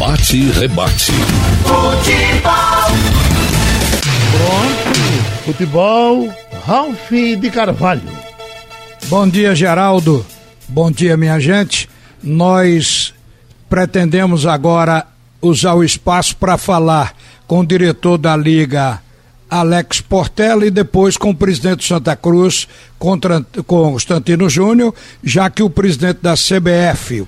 [0.00, 1.12] Bate e rebate.
[1.62, 2.50] Futebol.
[4.32, 5.44] Pronto.
[5.44, 6.34] Futebol.
[6.64, 8.08] Ralf de Carvalho.
[9.08, 10.24] Bom dia, Geraldo.
[10.66, 11.86] Bom dia, minha gente.
[12.22, 13.12] Nós
[13.68, 15.06] pretendemos agora
[15.42, 17.14] usar o espaço para falar
[17.46, 19.02] com o diretor da Liga
[19.50, 22.68] Alex Portela e depois com o presidente Santa Cruz,
[23.66, 24.94] Constantino Júnior,
[25.24, 27.26] já que o presidente da CBF,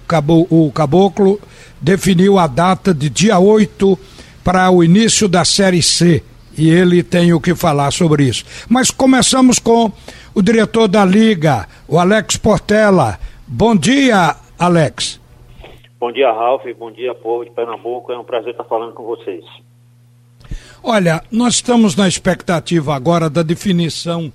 [0.51, 1.41] o Caboclo,
[1.81, 3.99] definiu a data de dia 8
[4.45, 6.23] para o início da Série C.
[6.57, 8.45] E ele tem o que falar sobre isso.
[8.69, 9.91] Mas começamos com
[10.35, 13.19] o diretor da Liga, o Alex Portela.
[13.49, 15.21] Bom dia, Alex.
[15.99, 16.63] Bom dia, Ralf.
[16.79, 18.13] Bom dia, povo de Pernambuco.
[18.13, 19.45] É um prazer estar falando com vocês.
[20.85, 24.33] Olha, nós estamos na expectativa agora da definição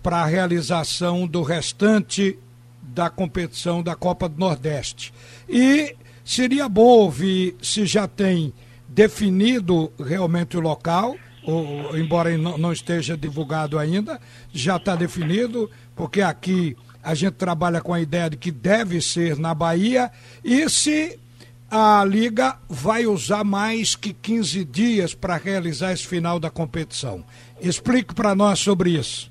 [0.00, 2.38] para a realização do restante
[2.80, 5.12] da competição da Copa do Nordeste.
[5.48, 8.52] E seria bom ouvir se já tem
[8.86, 14.20] definido realmente o local, ou, embora não esteja divulgado ainda,
[14.52, 19.36] já está definido, porque aqui a gente trabalha com a ideia de que deve ser
[19.36, 20.08] na Bahia,
[20.44, 21.18] e se
[21.70, 27.22] a Liga vai usar mais que 15 dias para realizar esse final da competição.
[27.60, 29.30] Explique para nós sobre isso.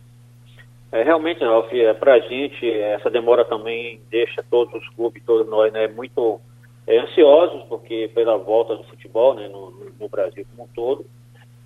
[0.91, 5.47] É, realmente, Ralf, é, para a gente, essa demora também deixa todos os clubes, todos
[5.47, 6.39] nós, né, muito
[6.87, 11.05] é, ansiosos, porque pela volta do futebol né, no, no Brasil como um todo.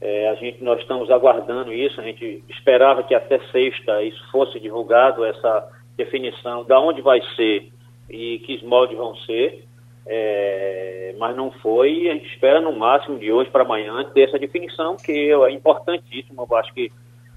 [0.02, 4.60] É, a gente, nós estamos aguardando isso, a gente esperava que até sexta isso fosse
[4.60, 7.72] divulgado, essa definição de onde vai ser
[8.10, 9.64] e que moldes vão ser.
[10.06, 14.38] É, mas não foi a gente espera no máximo de hoje para amanhã ter essa
[14.38, 16.92] definição, que é importantíssimo, eu acho que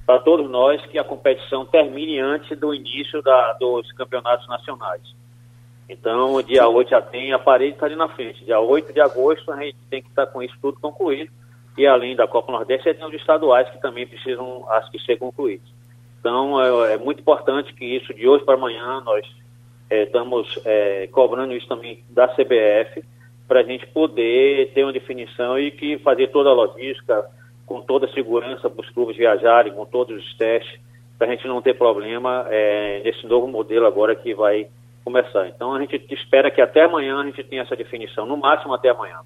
[0.07, 5.03] para todos nós, que a competição termine antes do início da, dos campeonatos nacionais.
[5.89, 8.45] Então, dia 8 já tem, a parede está ali na frente.
[8.45, 11.31] Dia 8 de agosto a gente tem que estar tá com isso tudo concluído.
[11.77, 15.69] E além da Copa Nordeste, tem os estaduais que também precisam, acho que, ser concluídos.
[16.21, 19.27] Então, é, é muito importante que isso de hoje para amanhã nós
[19.89, 23.05] é, estamos é, cobrando isso também da CBF
[23.47, 27.25] para a gente poder ter uma definição e que fazer toda a logística
[27.65, 30.81] com toda a segurança para os clubes viajarem, com todos os testes,
[31.19, 34.69] para a gente não ter problema é, nesse novo modelo agora que vai
[35.05, 35.49] começar.
[35.49, 38.91] Então a gente espera que até amanhã a gente tenha essa definição, no máximo até
[38.91, 39.21] amanhã.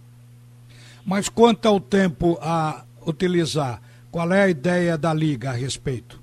[1.05, 6.21] Mas quanto ao tempo a utilizar, qual é a ideia da Liga a respeito?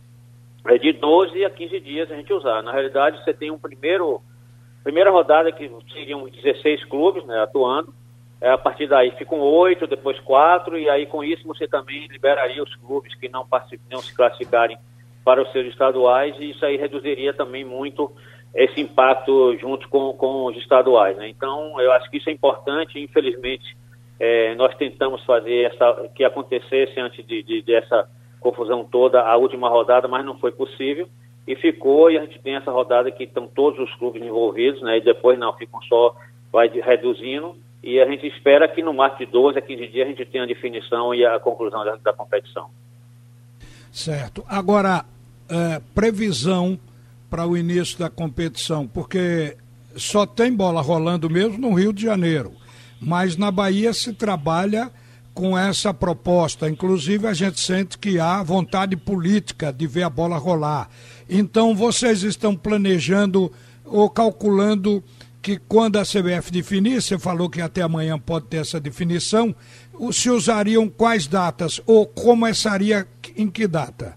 [0.70, 2.62] é de 12 a 15 dias a gente usar.
[2.62, 4.22] Na realidade, você tem um primeiro
[4.88, 7.94] primeira rodada que seriam 16 clubes né, atuando.
[8.40, 12.64] É, a partir daí ficam oito, depois quatro, e aí com isso você também liberaria
[12.64, 13.46] os clubes que não,
[13.92, 14.78] não se classificarem
[15.26, 18.10] para os seus estaduais, e isso aí reduziria também muito
[18.56, 21.18] esse impacto junto com, com os estaduais.
[21.18, 21.28] Né?
[21.28, 23.76] Então, eu acho que isso é importante, infelizmente,
[24.18, 28.10] é, nós tentamos fazer essa, que acontecesse antes de, de, dessa
[28.40, 31.10] confusão toda a última rodada, mas não foi possível.
[31.48, 34.98] E ficou, e a gente tem essa rodada que estão todos os clubes envolvidos, né?
[34.98, 36.16] E depois não, ficam só,
[36.52, 37.56] vai reduzindo.
[37.82, 40.44] E a gente espera que no máximo de 12 a 15 dias a gente tenha
[40.44, 42.70] a definição e a conclusão da, da competição.
[43.92, 44.44] Certo.
[44.48, 45.06] Agora,
[45.50, 46.78] é, previsão
[47.30, 49.56] para o início da competição, porque
[49.96, 52.52] só tem bola rolando mesmo no Rio de Janeiro.
[53.00, 54.92] Mas na Bahia se trabalha
[55.38, 56.68] com essa proposta.
[56.68, 60.90] Inclusive, a gente sente que há vontade política de ver a bola rolar.
[61.30, 63.52] Então, vocês estão planejando
[63.86, 65.04] ou calculando
[65.40, 69.54] que quando a CBF definir, você falou que até amanhã pode ter essa definição,
[70.12, 73.06] se usariam quais datas ou começaria
[73.38, 74.16] em que data?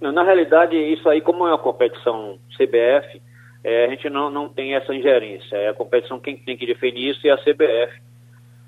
[0.00, 3.22] Na realidade, isso aí, como é uma competição CBF,
[3.62, 5.54] é, a gente não, não tem essa ingerência.
[5.54, 8.02] É a competição quem tem que definir isso é a CBF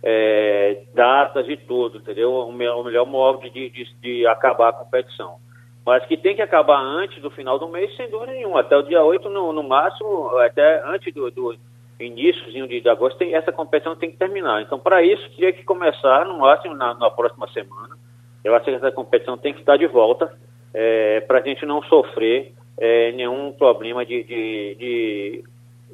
[0.09, 2.33] é, datas e tudo, entendeu?
[2.33, 5.39] O melhor, o melhor modo de, de, de, acabar a competição.
[5.84, 8.61] Mas que tem que acabar antes do final do mês, sem dúvida nenhuma.
[8.61, 11.56] Até o dia 8, no, no máximo, até antes do, do
[11.99, 14.62] iníciozinho de, de agosto, tem, essa competição tem que terminar.
[14.62, 17.97] Então, para isso, tinha que começar, no máximo, na, na, próxima semana.
[18.44, 20.32] Eu acho que essa competição tem que estar de volta,
[20.73, 25.44] é, para a gente não sofrer é, nenhum problema de, de, de,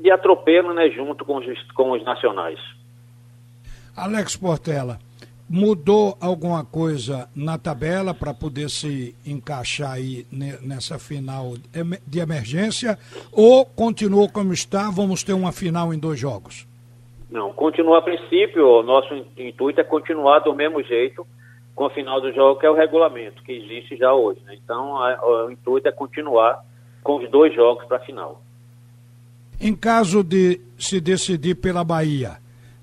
[0.02, 2.60] de atropelo né, junto com os, com os nacionais.
[3.96, 4.98] Alex Portela,
[5.48, 10.26] mudou alguma coisa na tabela para poder se encaixar aí
[10.62, 11.54] nessa final
[12.06, 12.98] de emergência
[13.30, 14.90] ou continuou como está?
[14.90, 16.66] Vamos ter uma final em dois jogos?
[17.30, 18.66] Não, continua a princípio.
[18.66, 21.26] O nosso intuito é continuar do mesmo jeito
[21.74, 24.40] com a final do jogo, que é o regulamento que existe já hoje.
[24.44, 24.58] Né?
[24.62, 26.64] Então, a, o intuito é continuar
[27.02, 28.42] com os dois jogos para a final.
[29.60, 32.41] Em caso de se decidir pela Bahia,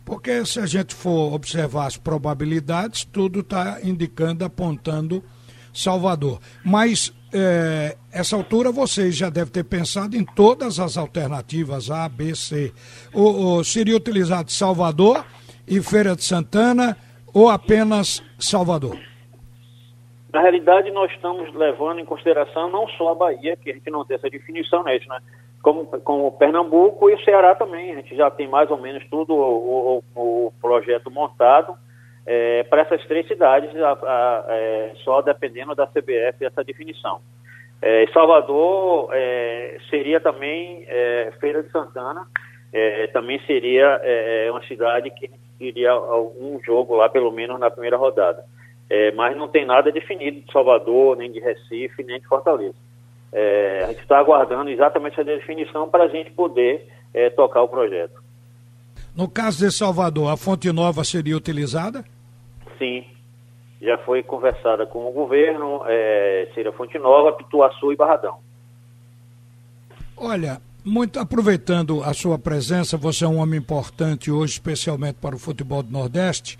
[0.10, 5.24] Porque se a gente for observar as probabilidades, tudo está indicando, apontando
[5.72, 6.40] Salvador.
[6.66, 12.34] Mas é, essa altura vocês já devem ter pensado em todas as alternativas A, B,
[12.34, 12.74] C.
[13.14, 15.24] O, o, seria utilizado Salvador
[15.68, 16.98] e Feira de Santana
[17.32, 18.98] ou apenas Salvador?
[20.34, 24.04] Na realidade, nós estamos levando em consideração não só a Bahia, que a gente não
[24.04, 24.98] tem essa definição, né?
[25.62, 27.92] Como, como Pernambuco e o Ceará também.
[27.92, 31.76] A gente já tem mais ou menos tudo o, o, o projeto montado
[32.26, 37.20] é, para essas três cidades, a, a, é, só dependendo da CBF essa definição.
[37.82, 42.28] É, Salvador é, seria também é, Feira de Santana,
[42.72, 44.00] é, também seria
[44.52, 45.28] uma cidade que
[45.60, 48.44] iria algum jogo lá, pelo menos na primeira rodada.
[49.16, 52.76] mas não tem nada definido de Salvador, nem de Recife, nem de Fortaleza.
[53.34, 56.88] A gente está aguardando exatamente essa definição para a gente poder
[57.36, 58.22] tocar o projeto.
[59.16, 62.04] No caso de Salvador, a fonte nova seria utilizada?
[62.78, 63.04] Sim,
[63.82, 68.38] já foi conversada com o governo, é, seria Fonte Nova, Pituaçu e Barradão.
[70.16, 75.40] Olha, muito aproveitando a sua presença, você é um homem importante hoje, especialmente para o
[75.40, 76.60] futebol do Nordeste.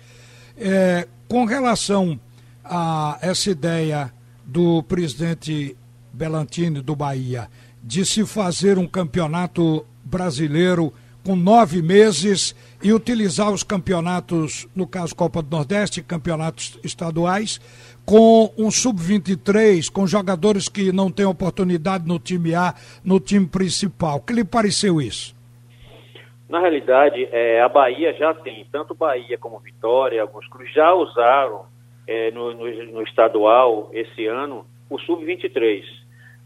[0.56, 2.18] É, com relação
[2.64, 4.12] a essa ideia
[4.44, 5.76] do presidente
[6.12, 7.48] Belantini do Bahia
[7.82, 10.92] de se fazer um campeonato brasileiro
[11.24, 17.60] com nove meses e utilizar os campeonatos, no caso Copa do Nordeste, campeonatos estaduais,
[18.06, 22.74] com um sub-23, com jogadores que não têm oportunidade no time A,
[23.04, 24.16] no time principal.
[24.16, 25.34] O que lhe pareceu isso?
[26.48, 31.66] Na realidade, é, a Bahia já tem, tanto Bahia como Vitória, alguns clubes já usaram
[32.06, 35.99] é, no, no, no estadual esse ano o sub-23.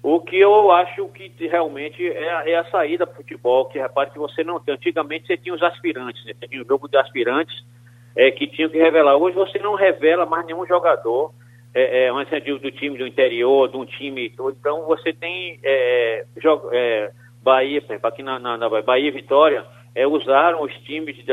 [0.04, 4.10] O que eu acho que realmente é, é a saída para o futebol, que repare
[4.10, 4.74] que você não tem.
[4.74, 6.34] Antigamente você tinha os aspirantes, né?
[6.38, 7.64] Você tinha um jogo de aspirantes
[8.14, 9.16] é, que tinham que revelar.
[9.16, 11.32] Hoje você não revela mais nenhum jogador,
[11.72, 14.30] é, é, do, do time do interior, de um time.
[14.36, 17.10] Então você tem é, jogo, é,
[17.42, 19.64] Bahia, por exemplo, aqui na, na, na Bahia Vitória,
[19.94, 21.24] é, usaram os times de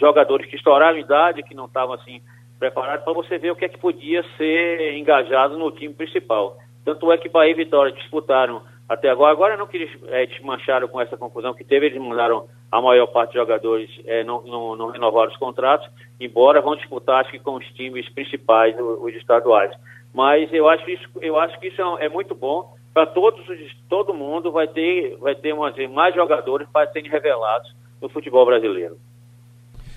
[0.00, 2.22] jogadores que estouraram idade, que não estavam assim
[2.58, 6.56] preparados, para você ver o que é que podia ser engajado no time principal.
[6.84, 9.32] Tanto é que Bahia e Vitória disputaram até agora.
[9.32, 13.06] Agora não que eles é, desmancharam com essa confusão que teve, eles mandaram a maior
[13.06, 15.88] parte dos jogadores é, não, não, não, renovaram os contratos,
[16.20, 19.72] embora vão disputar acho que com os times principais, os, estaduais.
[20.12, 23.44] Mas eu acho isso, eu acho que isso é, é muito bom para todos
[23.88, 28.96] todo mundo vai ter vai ter uma, mais jogadores para serem revelados no futebol brasileiro.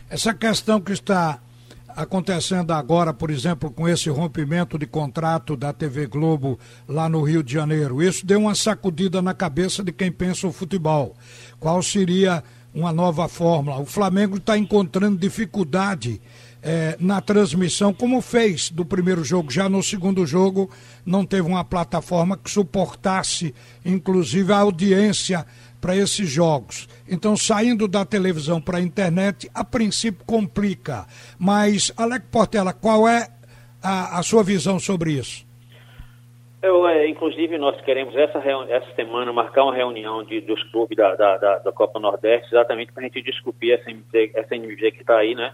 [0.10, 1.40] Essa questão que está
[1.98, 7.42] acontecendo agora, por exemplo, com esse rompimento de contrato da TV Globo lá no Rio
[7.42, 8.04] de Janeiro.
[8.04, 11.16] Isso deu uma sacudida na cabeça de quem pensa o futebol.
[11.60, 13.80] Qual seria uma nova fórmula?
[13.80, 16.22] O Flamengo está encontrando dificuldade
[16.62, 19.50] é, na transmissão, como fez do primeiro jogo.
[19.50, 20.70] Já no segundo jogo,
[21.04, 25.48] não teve uma plataforma que suportasse, inclusive, a audiência
[25.80, 26.88] para esses jogos.
[27.10, 31.06] Então, saindo da televisão para a internet, a princípio complica.
[31.40, 33.28] Mas, Alec Portela, qual é
[33.82, 35.48] a, a sua visão sobre isso?
[36.62, 41.16] Eu, é, inclusive, nós queremos essa, essa semana marcar uma reunião de, dos clubes da,
[41.16, 45.02] da, da, da Copa Nordeste, exatamente para a gente discutir essa NBG, essa NBG que
[45.02, 45.54] está aí, né?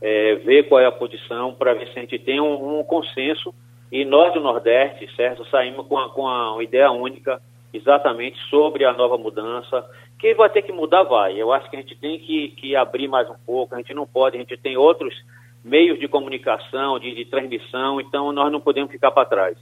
[0.00, 3.52] É, ver qual é a posição, para ver se a gente tem um, um, consenso.
[3.90, 7.40] E nós do Nordeste, certo, saímos com, a, com a, uma ideia única
[7.76, 9.84] exatamente sobre a nova mudança.
[10.18, 11.40] Que vai ter que mudar, vai.
[11.40, 14.06] Eu acho que a gente tem que, que abrir mais um pouco, a gente não
[14.06, 15.14] pode, a gente tem outros
[15.62, 19.58] meios de comunicação, de, de transmissão, então nós não podemos ficar para trás.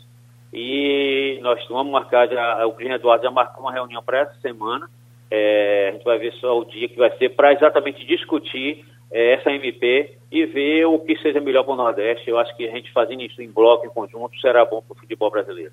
[0.52, 4.88] E nós vamos marcar, já, o presidente Eduardo já marcou uma reunião para essa semana,
[5.30, 9.34] é, a gente vai ver só o dia que vai ser para exatamente discutir é,
[9.34, 12.28] essa MP e ver o que seja melhor para o Nordeste.
[12.28, 14.98] Eu acho que a gente fazendo isso em bloco, em conjunto, será bom para o
[14.98, 15.72] futebol brasileiro.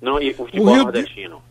[0.00, 1.36] Não, e para o futebol nordestino.
[1.36, 1.49] De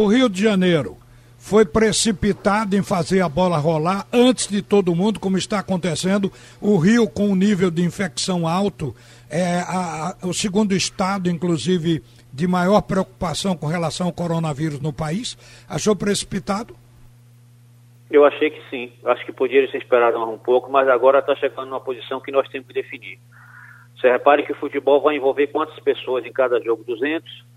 [0.00, 0.96] o Rio de Janeiro
[1.42, 6.30] foi precipitado em fazer a bola rolar antes de todo mundo, como está acontecendo.
[6.60, 8.94] O Rio, com um nível de infecção alto,
[9.28, 12.00] é a, a, o segundo estado, inclusive,
[12.32, 15.36] de maior preocupação com relação ao coronavírus no país.
[15.68, 16.76] Achou precipitado?
[18.08, 18.92] Eu achei que sim.
[19.04, 22.48] Acho que poderia ser esperado um pouco, mas agora está chegando numa posição que nós
[22.48, 23.18] temos que definir.
[23.96, 26.84] Você repare que o futebol vai envolver quantas pessoas em cada jogo?
[26.84, 27.51] 200?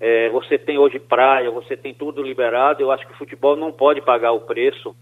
[0.00, 2.82] É, você tem hoje praia, você tem tudo liberado.
[2.82, 4.94] Eu acho que o futebol não pode pagar o preço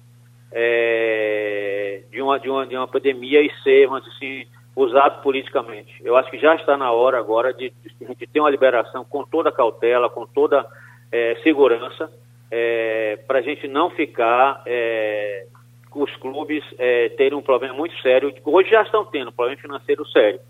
[0.52, 4.46] é, de, uma, de, uma, de uma pandemia e ser, assim,
[4.76, 5.92] usado politicamente.
[6.04, 9.04] Eu acho que já está na hora agora de, de a gente ter uma liberação
[9.04, 10.64] com toda cautela, com toda
[11.10, 12.10] é, segurança,
[12.50, 15.46] é, para a gente não ficar é,
[15.94, 18.32] os clubes é, terem um problema muito sério.
[18.44, 20.40] Hoje já estão tendo um problema financeiro sério.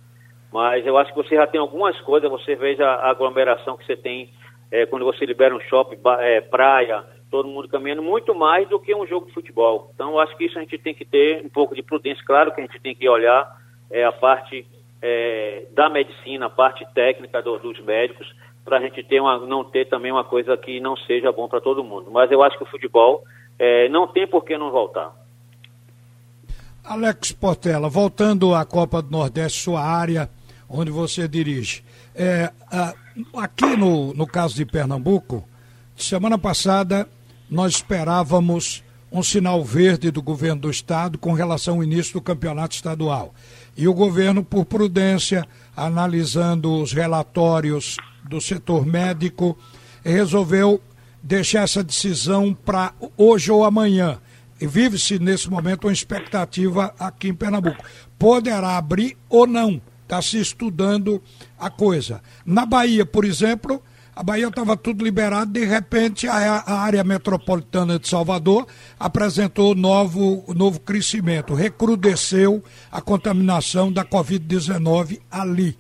[0.54, 3.96] Mas eu acho que você já tem algumas coisas, você veja a aglomeração que você
[3.96, 4.30] tem
[4.70, 8.94] é, quando você libera um shopping, é, praia, todo mundo caminhando, muito mais do que
[8.94, 9.90] um jogo de futebol.
[9.92, 12.23] Então eu acho que isso a gente tem que ter um pouco de prudência.
[12.25, 13.44] Claro que a gente tem que olhar
[13.90, 14.64] é, a parte
[15.02, 18.32] é, da medicina, a parte técnica do, dos médicos,
[18.64, 21.61] para a gente ter uma, não ter também uma coisa que não seja bom para
[21.61, 22.12] todo mundo.
[22.12, 23.25] Mas eu acho que o futebol
[23.58, 25.12] é, não tem por que não voltar.
[26.84, 30.30] Alex Portela, voltando à Copa do Nordeste, sua área,
[30.68, 31.85] onde você dirige.
[32.14, 32.50] É,
[33.37, 35.47] aqui no, no caso de Pernambuco,
[35.97, 37.09] semana passada
[37.49, 42.75] nós esperávamos um sinal verde do governo do estado com relação ao início do campeonato
[42.75, 43.33] estadual.
[43.76, 47.97] E o governo, por prudência, analisando os relatórios
[48.28, 49.56] do setor médico,
[50.04, 50.80] resolveu
[51.23, 54.18] deixar essa decisão para hoje ou amanhã.
[54.61, 57.85] E vive-se nesse momento uma expectativa aqui em Pernambuco.
[58.18, 59.80] Poderá abrir ou não.
[60.14, 61.21] Está se estudando
[61.59, 62.23] a coisa.
[62.47, 63.83] Na Bahia, por exemplo,
[64.14, 68.64] a Bahia estava tudo liberado, de repente a, a, área metropolitana de Salvador
[68.97, 75.76] apresentou novo, novo crescimento, recrudesceu a contaminação da Covid-19 ali.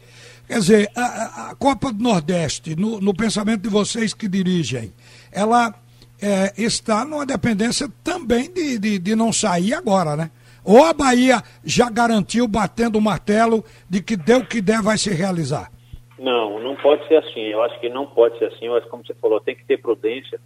[0.48, 4.92] Quer dizer, a, a Copa do Nordeste, no, no, pensamento de vocês que dirigem,
[5.30, 5.72] ela
[6.20, 10.30] é, está numa dependência também de, de, de não sair agora, né?
[10.64, 15.10] Ou a Bahia já garantiu, batendo o martelo, de que deu que der vai se
[15.10, 15.70] realizar?
[16.18, 17.42] Não, não pode ser assim.
[17.42, 18.68] Eu acho que não pode ser assim.
[18.68, 20.40] Acho, como você falou, tem que ter prudência.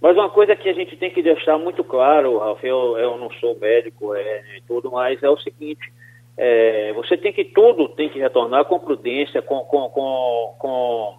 [0.00, 3.30] Mas uma coisa que a gente tem que deixar muito claro, Ralf, eu, eu não
[3.40, 5.90] sou médico é, tudo, mas é o seguinte,
[6.36, 11.18] é, você tem que tudo tem que retornar com prudência, com, com, com, com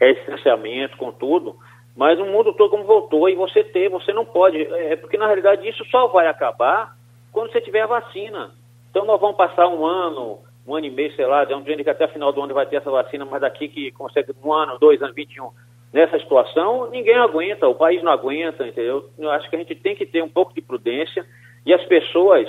[0.00, 1.56] distanciamento, com tudo,
[1.94, 5.26] mas o mundo todo como voltou e você ter, você não pode, é, porque na
[5.26, 6.96] realidade isso só vai acabar
[7.32, 8.52] quando você tiver a vacina.
[8.90, 11.82] Então nós vamos passar um ano, um ano e meio, sei lá, de um dia
[11.82, 14.78] que até final do ano vai ter essa vacina, mas daqui que consegue um ano,
[14.78, 15.50] dois anos, 21,
[15.92, 19.08] nessa situação, ninguém aguenta, o país não aguenta, entendeu?
[19.18, 21.24] Eu acho que a gente tem que ter um pouco de prudência
[21.64, 22.48] e as pessoas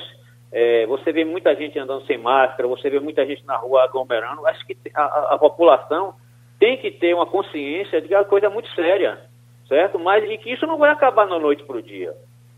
[0.52, 4.46] é, você vê muita gente andando sem máscara, você vê muita gente na rua aglomerando.
[4.46, 6.14] Acho que a, a, a população
[6.60, 9.20] tem que ter uma consciência de que é uma coisa muito séria,
[9.68, 9.98] certo?
[9.98, 12.14] Mas de que isso não vai acabar da noite para o dia.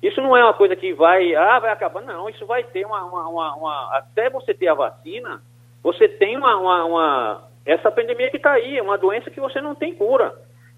[0.05, 1.99] Isso não é uma coisa que vai, ah, vai acabar.
[1.99, 5.41] Não, isso vai ter uma, uma, uma, uma até você ter a vacina,
[5.81, 9.73] você tem uma, uma, essa pandemia que está aí, é uma doença que você não
[9.73, 10.31] tem cura.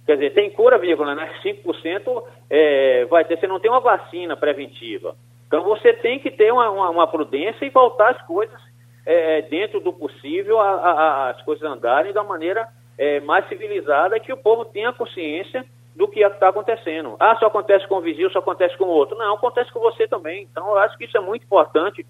[0.06, 1.30] Quer dizer, tem cura, vírgula, né?
[1.44, 5.14] 5% é, vai ter, você não tem uma vacina preventiva.
[5.46, 8.58] Então você tem que ter uma, uma, uma prudência e voltar as coisas
[9.06, 12.66] é, dentro do possível, a, a, as coisas andarem da maneira
[12.98, 15.66] é, mais civilizada que o povo tenha consciência
[15.98, 17.16] do que está acontecendo.
[17.20, 19.18] Ah, só acontece com o vizinho, só acontece com o outro.
[19.18, 20.48] Não, acontece com você também.
[20.50, 22.06] Então eu acho que isso é muito importante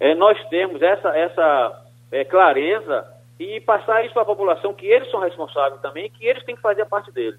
[0.00, 3.06] é, nós termos essa, essa é, clareza
[3.38, 6.62] e passar isso para a população que eles são responsáveis também, que eles têm que
[6.62, 7.38] fazer a parte deles.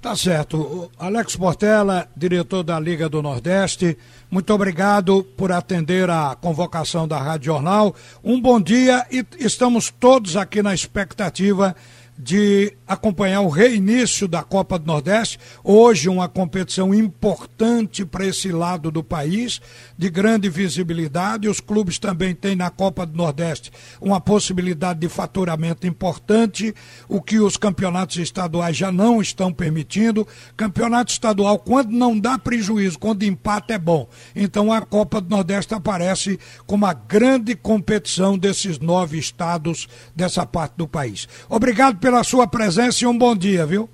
[0.00, 0.88] Tá certo.
[0.96, 3.98] Alex Portela, diretor da Liga do Nordeste,
[4.30, 7.92] muito obrigado por atender a convocação da Rádio Jornal.
[8.22, 11.74] Um bom dia e estamos todos aqui na expectativa
[12.18, 15.38] de acompanhar o reinício da Copa do Nordeste.
[15.62, 19.60] Hoje, uma competição importante para esse lado do país,
[19.96, 21.48] de grande visibilidade.
[21.48, 23.70] Os clubes também têm na Copa do Nordeste
[24.00, 26.74] uma possibilidade de faturamento importante,
[27.08, 30.26] o que os campeonatos estaduais já não estão permitindo.
[30.56, 34.08] Campeonato estadual, quando não dá prejuízo, quando empata, é bom.
[34.34, 40.74] Então, a Copa do Nordeste aparece como a grande competição desses nove estados dessa parte
[40.76, 41.28] do país.
[41.48, 43.86] Obrigado pela sua presença e um bom dia, viu?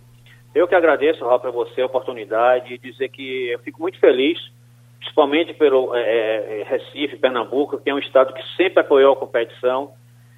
[0.55, 4.39] Eu que agradeço, Raul, para você a oportunidade e dizer que eu fico muito feliz,
[5.01, 9.91] principalmente pelo é, é, Recife, Pernambuco, que é um estado que sempre apoiou a competição,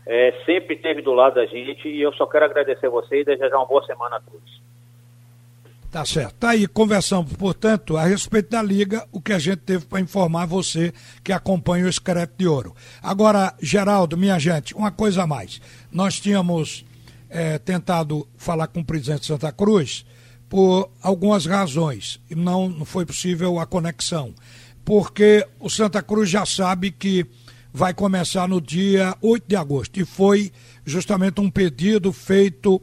[0.06, 3.24] é, sempre esteve do lado da gente e eu só quero agradecer a você e
[3.26, 4.62] desejar uma boa semana a todos.
[5.92, 6.34] Tá certo.
[6.36, 10.46] Tá aí, conversamos, portanto, a respeito da Liga, o que a gente teve para informar
[10.46, 12.74] você que acompanha o Escreto de Ouro.
[13.02, 15.60] Agora, Geraldo, minha gente, uma coisa a mais.
[15.92, 16.85] Nós tínhamos
[17.28, 20.04] é, tentado falar com o presidente de Santa Cruz
[20.48, 22.20] por algumas razões.
[22.30, 24.34] Não, não foi possível a conexão.
[24.84, 27.26] Porque o Santa Cruz já sabe que
[27.72, 30.00] vai começar no dia 8 de agosto.
[30.00, 30.52] E foi
[30.84, 32.80] justamente um pedido feito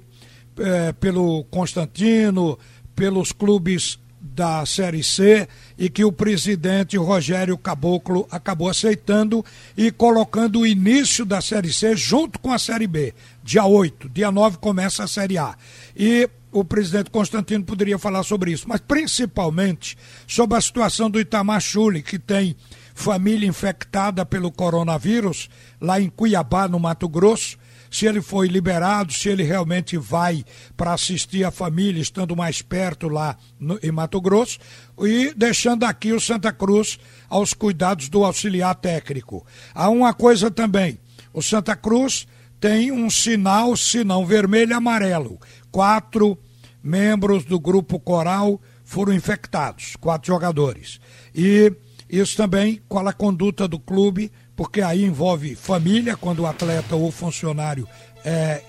[0.58, 2.60] é, pelo Constantino,
[2.96, 5.48] pelos clubes da Série C
[5.78, 9.44] e que o presidente Rogério Caboclo acabou aceitando
[9.76, 13.14] e colocando o início da Série C junto com a Série B.
[13.44, 15.56] Dia 8, dia 9 começa a Série A.
[15.96, 19.98] E o presidente Constantino poderia falar sobre isso, mas principalmente
[20.28, 22.56] sobre a situação do Itamachule, que tem
[22.96, 25.50] família infectada pelo coronavírus
[25.82, 27.58] lá em Cuiabá, no Mato Grosso
[27.94, 30.44] se ele foi liberado, se ele realmente vai
[30.76, 34.58] para assistir a família, estando mais perto lá no, em Mato Grosso,
[35.02, 36.98] e deixando aqui o Santa Cruz
[37.30, 39.46] aos cuidados do auxiliar técnico.
[39.76, 40.98] Há uma coisa também:
[41.32, 42.26] o Santa Cruz
[42.64, 45.38] tem um sinal, sinal vermelho e amarelo.
[45.70, 46.38] Quatro
[46.82, 50.98] membros do grupo coral foram infectados, quatro jogadores.
[51.36, 51.74] E
[52.10, 57.12] isso também, qual a conduta do clube porque aí envolve família, quando o atleta ou
[57.12, 57.86] funcionário
[58.24, 58.62] é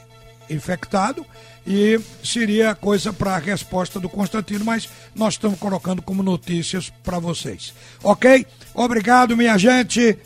[0.50, 1.24] infectado,
[1.64, 7.20] e seria coisa para a resposta do Constantino, mas nós estamos colocando como notícias para
[7.20, 7.72] vocês.
[8.02, 8.44] Ok?
[8.74, 10.18] Obrigado, minha gente.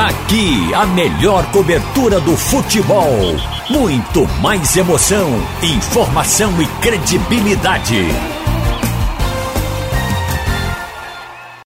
[0.00, 3.36] Aqui, a melhor cobertura do futebol.
[3.68, 5.28] Muito mais emoção,
[5.62, 8.06] informação e credibilidade.